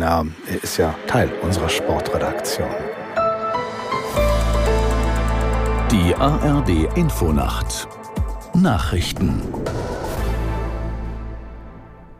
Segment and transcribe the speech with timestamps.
[0.00, 2.68] denn äh, er ist ja Teil unserer Sportredaktion.
[5.90, 7.88] Die ARD Infonacht
[8.54, 9.42] Nachrichten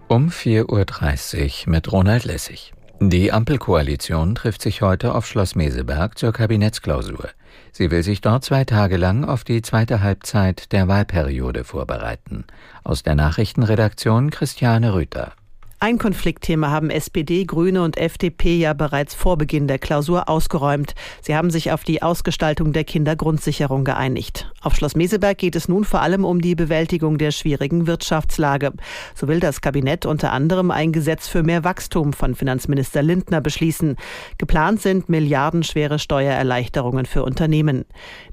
[0.08, 2.72] um 4.30 Uhr mit Ronald Lessig.
[3.00, 7.28] Die Ampelkoalition trifft sich heute auf Schloss Meseberg zur Kabinettsklausur.
[7.72, 12.44] Sie will sich dort zwei Tage lang auf die zweite Halbzeit der Wahlperiode vorbereiten.
[12.84, 15.32] Aus der Nachrichtenredaktion Christiane Rüther.
[15.78, 20.94] Ein Konfliktthema haben SPD, Grüne und FDP ja bereits vor Beginn der Klausur ausgeräumt.
[21.20, 24.50] Sie haben sich auf die Ausgestaltung der Kindergrundsicherung geeinigt.
[24.62, 28.72] Auf Schloss Meseberg geht es nun vor allem um die Bewältigung der schwierigen Wirtschaftslage.
[29.14, 33.96] So will das Kabinett unter anderem ein Gesetz für mehr Wachstum von Finanzminister Lindner beschließen.
[34.38, 37.84] Geplant sind milliardenschwere Steuererleichterungen für Unternehmen.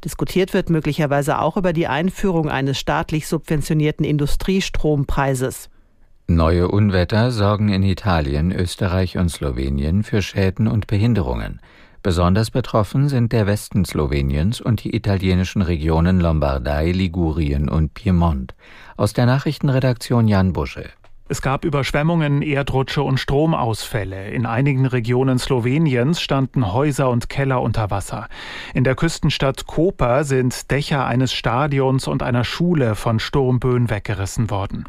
[0.05, 5.69] Diskutiert wird möglicherweise auch über die Einführung eines staatlich subventionierten Industriestrompreises.
[6.27, 11.59] Neue Unwetter sorgen in Italien, Österreich und Slowenien für Schäden und Behinderungen.
[12.01, 18.55] Besonders betroffen sind der Westen Sloweniens und die italienischen Regionen Lombardei, Ligurien und Piemont.
[18.95, 20.89] Aus der Nachrichtenredaktion Jan Busche.
[21.29, 24.31] Es gab Überschwemmungen, Erdrutsche und Stromausfälle.
[24.31, 28.27] In einigen Regionen Sloweniens standen Häuser und Keller unter Wasser.
[28.73, 34.83] In der Küstenstadt Koper sind Dächer eines Stadions und einer Schule von Sturmböen weggerissen worden.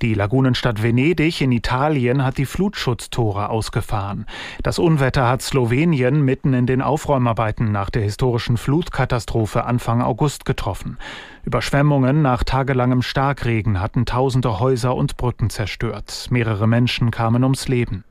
[0.00, 4.24] Die Lagunenstadt Venedig in Italien hat die Flutschutztore ausgefahren.
[4.62, 10.96] Das Unwetter hat Slowenien mitten in den Aufräumarbeiten nach der historischen Flutkatastrophe Anfang August getroffen.
[11.44, 16.28] Überschwemmungen nach tagelangem Starkregen hatten tausende Häuser und Brücken zerstört.
[16.30, 18.04] Mehrere Menschen kamen ums Leben.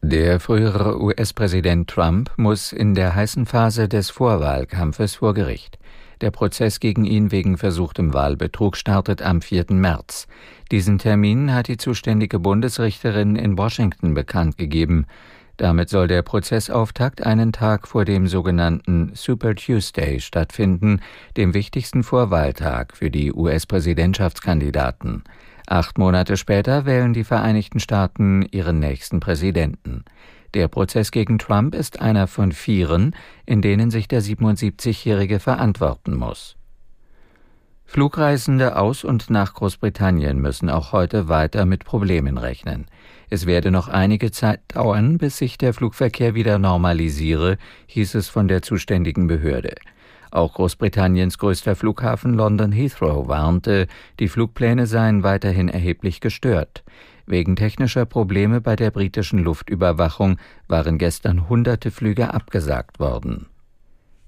[0.00, 5.78] Der frühere US-Präsident Trump muss in der heißen Phase des Vorwahlkampfes vor Gericht.
[6.22, 9.66] Der Prozess gegen ihn wegen versuchtem Wahlbetrug startet am 4.
[9.70, 10.26] März.
[10.70, 15.04] Diesen Termin hat die zuständige Bundesrichterin in Washington bekannt gegeben.
[15.58, 21.00] Damit soll der Prozessauftakt einen Tag vor dem sogenannten Super Tuesday stattfinden,
[21.36, 25.22] dem wichtigsten Vorwahltag für die US-Präsidentschaftskandidaten.
[25.66, 30.04] Acht Monate später wählen die Vereinigten Staaten ihren nächsten Präsidenten.
[30.52, 33.16] Der Prozess gegen Trump ist einer von vieren,
[33.46, 36.56] in denen sich der 77-Jährige verantworten muss.
[37.86, 42.86] Flugreisende aus und nach Großbritannien müssen auch heute weiter mit Problemen rechnen.
[43.30, 48.48] Es werde noch einige Zeit dauern, bis sich der Flugverkehr wieder normalisiere, hieß es von
[48.48, 49.74] der zuständigen Behörde.
[50.34, 53.86] Auch Großbritanniens größter Flughafen London Heathrow warnte,
[54.18, 56.82] die Flugpläne seien weiterhin erheblich gestört.
[57.24, 63.46] Wegen technischer Probleme bei der britischen Luftüberwachung waren gestern hunderte Flüge abgesagt worden.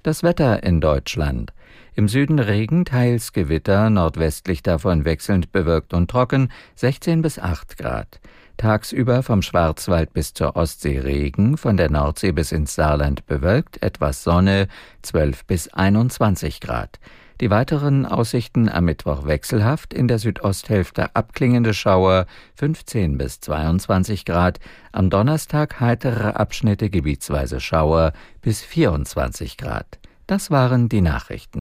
[0.04, 1.52] Das Wetter in Deutschland.
[1.96, 8.20] Im Süden Regen, teils Gewitter, nordwestlich davon wechselnd bewölkt und trocken, 16 bis 8 Grad.
[8.56, 14.22] Tagsüber vom Schwarzwald bis zur Ostsee Regen, von der Nordsee bis ins Saarland bewölkt, etwas
[14.22, 14.68] Sonne,
[15.02, 16.98] 12 bis 21 Grad.
[17.40, 22.24] Die weiteren Aussichten am Mittwoch wechselhaft, in der Südosthälfte abklingende Schauer
[22.54, 24.58] 15 bis 22 Grad,
[24.90, 29.98] am Donnerstag heitere Abschnitte gebietsweise Schauer bis 24 Grad.
[30.26, 31.58] Das waren die Nachrichten.